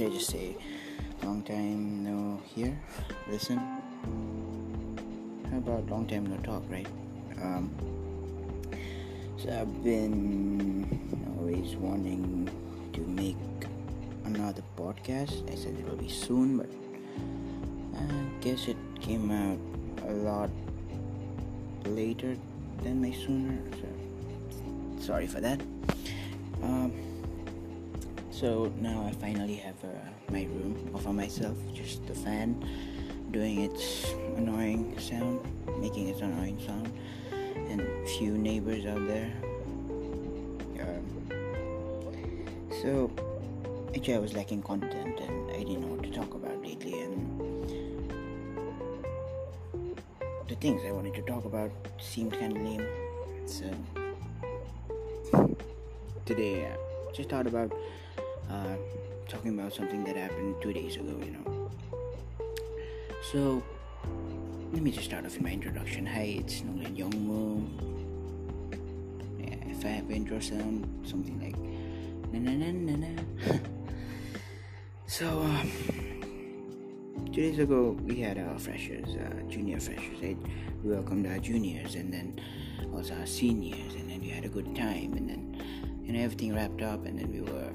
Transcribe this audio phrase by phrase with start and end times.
[0.00, 0.56] should I just say
[1.22, 2.74] long time no hear,
[3.28, 3.58] listen?
[5.50, 6.86] How about long time no talk, right?
[7.36, 7.70] Um,
[9.36, 12.48] so I've been always wanting
[12.94, 13.36] to make
[14.24, 15.52] another podcast.
[15.52, 16.70] I said it will be soon, but
[18.00, 19.58] I guess it came out
[20.08, 20.48] a lot
[21.84, 22.38] later
[22.82, 23.58] than my sooner.
[23.82, 25.60] So sorry for that.
[26.62, 27.09] Um,
[28.40, 29.88] so now I finally have uh,
[30.30, 32.66] my room all for myself, just the fan
[33.32, 35.40] doing its annoying sound,
[35.78, 36.90] making its annoying sound,
[37.68, 37.82] and
[38.16, 39.30] few neighbors out there.
[40.80, 41.04] Um,
[42.80, 43.10] so
[43.94, 47.20] actually, I was lacking content and I didn't know what to talk about lately, and
[50.48, 51.70] the things I wanted to talk about
[52.00, 52.88] seemed kind of lame.
[53.44, 53.66] So
[56.24, 57.70] today, I just thought about
[58.50, 58.76] uh,
[59.28, 61.70] talking about something that happened two days ago, you know.
[63.32, 63.62] So,
[64.72, 66.06] let me just start off in my introduction.
[66.06, 67.68] Hi, it's Nolan Youngmoo.
[69.38, 71.58] Yeah, if I have intro sound, something like
[72.32, 73.22] na na na na na.
[75.06, 75.70] so, um,
[77.26, 80.20] two days ago we had our freshers, uh, junior freshers.
[80.22, 80.38] Right?
[80.82, 82.40] We welcomed our juniors and then
[82.94, 85.40] also our seniors, and then we had a good time, and then
[86.12, 87.70] know everything wrapped up, and then we were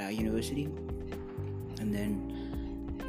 [0.00, 0.64] at our university,
[1.80, 2.32] and then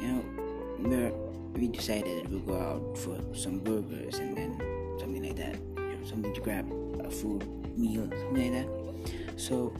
[0.02, 4.58] you know we decided that we'll go out for some burgers and then
[5.00, 6.66] something like that, you know, something to grab
[7.04, 7.46] a food
[7.78, 9.40] meal, something like that.
[9.40, 9.74] So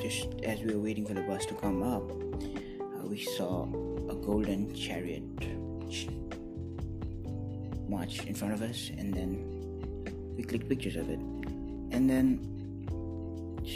[0.00, 4.14] just as we were waiting for the bus to come up, uh, we saw a
[4.14, 5.22] golden chariot
[7.88, 11.18] march in front of us, and then we clicked pictures of it,
[11.90, 12.53] and then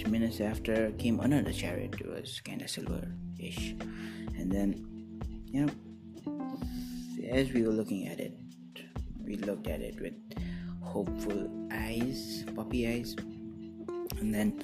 [0.09, 1.95] minutes after came another chariot.
[2.01, 3.75] It was kind of silver-ish,
[4.37, 4.85] and then
[5.47, 5.73] you know,
[7.31, 8.37] as we were looking at it,
[9.25, 10.15] we looked at it with
[10.83, 13.17] hopeful eyes, puppy eyes,
[14.21, 14.63] and then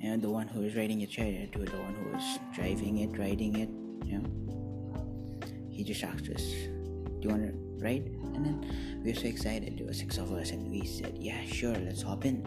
[0.00, 2.98] you know the one who was riding a chariot was the one who was driving
[2.98, 3.68] it, riding it.
[4.06, 4.28] You know,
[5.70, 9.78] he just asked us, "Do you want to ride?" And then we were so excited.
[9.78, 12.42] There were six of us, and we said, "Yeah, sure, let's hop in."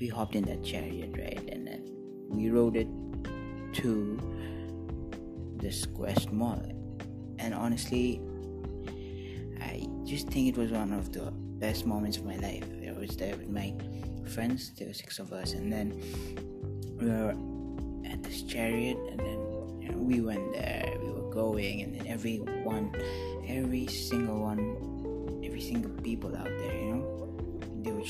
[0.00, 1.46] We hopped in that chariot, right?
[1.52, 1.82] And then
[2.28, 2.88] we rode it
[3.74, 4.18] to
[5.56, 6.62] this Quest Mall.
[7.38, 8.20] And honestly,
[9.60, 12.64] I just think it was one of the best moments of my life.
[12.86, 13.74] I was there with my
[14.26, 15.92] friends, there were six of us, and then
[16.98, 17.34] we were
[18.10, 22.06] at this chariot, and then you know, we went there, we were going, and then
[22.06, 22.94] everyone,
[23.46, 26.72] every single one, every single people out there,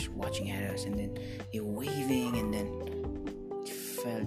[0.08, 1.18] watching at us and then
[1.52, 2.66] they were waving and then
[3.66, 4.26] it felt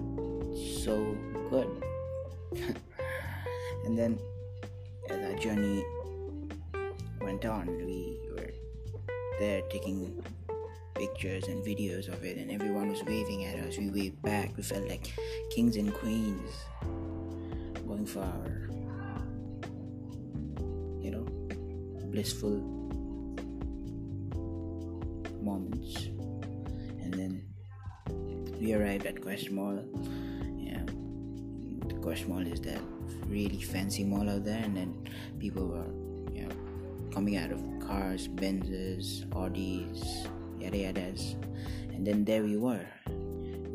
[0.83, 1.17] so
[1.49, 1.83] good.
[3.85, 4.17] And then
[5.09, 5.83] uh, as our journey
[7.21, 7.67] went on.
[7.67, 8.51] We were
[9.39, 10.23] there taking
[10.95, 13.77] pictures and videos of it and everyone was waving at us.
[13.77, 14.55] We waved back.
[14.55, 15.11] We felt like
[15.49, 16.51] kings and queens
[17.87, 18.69] going for our
[21.01, 21.25] you know
[22.11, 22.82] blissful
[25.43, 26.05] moments.
[27.01, 27.43] And then
[28.59, 29.83] we arrived at Quest Mall.
[30.57, 30.83] Yeah,
[31.87, 32.81] the Quest Mall is that
[33.27, 35.09] really fancy mall out there, and then
[35.39, 35.87] people were,
[36.33, 36.55] you know,
[37.11, 40.27] coming out of cars, Benzes, Audis,
[40.59, 41.35] yada yadas,
[41.93, 42.85] and then there we were.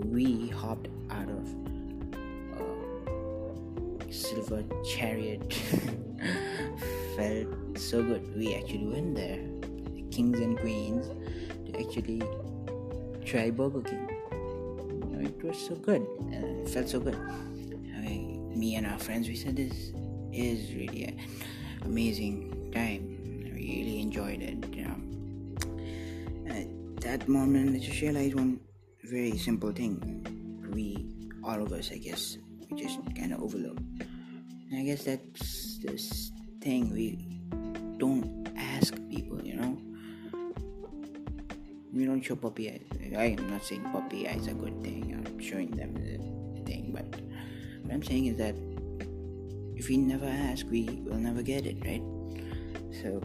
[0.05, 1.45] We hopped out of
[4.09, 5.53] a silver chariot.
[7.17, 8.37] Felt so good.
[8.37, 9.41] We actually went there,
[10.11, 11.11] kings and queens
[11.77, 12.23] actually
[13.25, 14.09] try Burger King.
[15.21, 16.03] It was so good.
[16.03, 17.15] Uh, it felt so good.
[17.17, 19.93] I mean, me and our friends, we said this
[20.33, 21.19] is really an
[21.83, 23.19] amazing time.
[23.47, 24.65] I really enjoyed it.
[24.75, 28.61] You know, at that moment, I just realized one
[29.05, 30.01] very simple thing.
[30.73, 32.39] We, all of us, I guess,
[32.71, 33.79] we just kind of overlook.
[34.71, 37.38] And I guess that's this thing we
[42.29, 42.85] show puppy eyes.
[43.17, 45.17] I am not saying puppy eyes a good thing.
[45.17, 47.09] I'm showing them the thing, but
[47.83, 48.55] what I'm saying is that
[49.75, 52.05] if we never ask, we will never get it, right?
[53.01, 53.23] So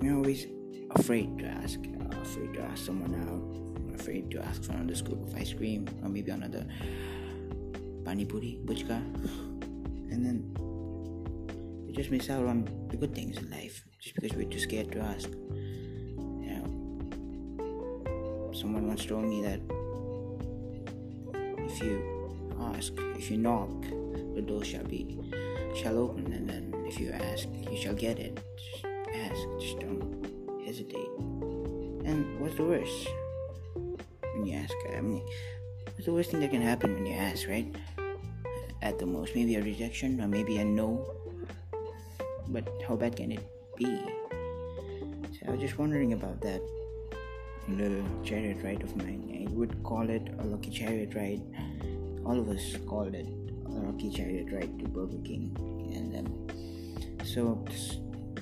[0.00, 0.46] we're always
[0.90, 1.78] afraid to ask,
[2.20, 6.08] afraid to ask someone out, afraid to ask for another scoop of ice cream or
[6.08, 6.66] maybe another
[8.04, 8.98] pani puri, buchka,
[10.10, 10.50] and then
[11.86, 14.90] we just miss out on the good things in life just because we're too scared
[14.90, 15.28] to ask.
[18.62, 19.58] Someone once told me that
[21.66, 21.98] if you
[22.60, 23.68] ask, if you knock,
[24.36, 25.18] the door shall be
[25.74, 28.38] shall open, and then if you ask, you shall get it.
[28.56, 30.14] Just ask, just don't
[30.64, 31.10] hesitate.
[32.06, 33.08] And what's the worst
[34.32, 34.74] when you ask?
[34.96, 35.26] I mean,
[35.96, 37.66] what's the worst thing that can happen when you ask, right?
[38.80, 41.04] At the most, maybe a rejection or maybe a no.
[42.46, 43.42] But how bad can it
[43.76, 43.86] be?
[45.34, 46.62] So I was just wondering about that
[47.68, 49.46] little chariot ride of mine.
[49.46, 51.42] I would call it a lucky chariot ride.
[52.24, 53.26] All of us called it
[53.66, 55.56] a lucky chariot ride to Burger King.
[55.94, 57.64] And then, so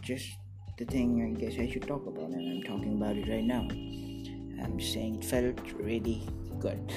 [0.02, 0.36] just
[0.78, 3.68] the thing I guess I should talk about, and I'm talking about it right now.
[4.62, 6.26] I'm saying it felt really
[6.58, 6.92] good.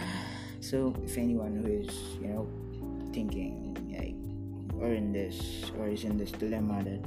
[0.60, 2.48] so if anyone who is, you know,
[3.12, 7.00] thinking like or in this or is in this dilemma that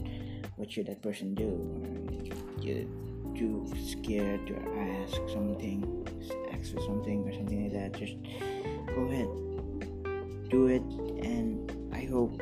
[0.55, 1.49] what should that person do?
[2.61, 2.87] You
[3.35, 5.83] too scared to ask something,
[6.51, 8.15] ask for something or something like that, just
[8.87, 9.29] go ahead,
[10.49, 10.81] do it.
[11.23, 12.41] And I hope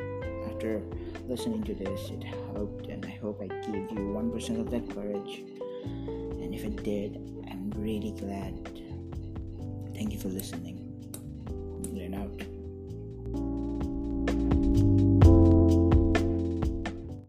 [0.50, 0.82] after
[1.26, 4.88] listening to this, it helped, and I hope I gave you one percent of that
[4.94, 5.42] courage.
[5.84, 7.16] And if it did,
[7.50, 8.54] I'm really glad.
[9.94, 10.84] Thank you for listening.
[11.92, 12.57] Learn out.